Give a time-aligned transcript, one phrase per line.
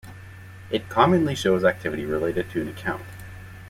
[0.71, 3.03] It commonly shows activity related to an account.